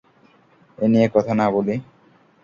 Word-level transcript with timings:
এ 0.77 0.85
নিয়ে 0.91 1.07
কথা 1.15 1.33
না 1.39 1.45
বলি? 1.55 1.75